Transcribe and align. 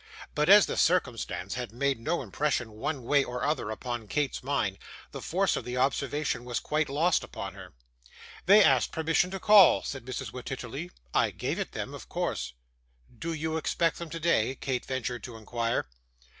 But 0.33 0.49
as 0.49 0.65
the 0.65 0.77
circumstance 0.77 1.53
had 1.53 1.71
made 1.71 1.99
no 1.99 2.23
impression 2.23 2.71
one 2.71 3.03
way 3.03 3.23
or 3.23 3.43
other 3.43 3.69
upon 3.69 4.07
Kate's 4.07 4.41
mind, 4.41 4.79
the 5.11 5.21
force 5.21 5.55
of 5.55 5.63
the 5.63 5.77
observation 5.77 6.43
was 6.43 6.59
quite 6.59 6.89
lost 6.89 7.23
upon 7.23 7.53
her. 7.53 7.73
'They 8.47 8.63
asked 8.63 8.91
permission 8.91 9.29
to 9.29 9.39
call,' 9.39 9.83
said 9.83 10.03
Mrs. 10.03 10.31
Wititterly. 10.33 10.89
'I 11.13 11.29
gave 11.29 11.59
it 11.59 11.73
them 11.73 11.93
of 11.93 12.09
course.' 12.09 12.53
'Do 13.15 13.31
you 13.31 13.57
expect 13.57 13.99
them 13.99 14.09
today?' 14.09 14.55
Kate 14.55 14.87
ventured 14.87 15.23
to 15.25 15.37
inquire. 15.37 15.85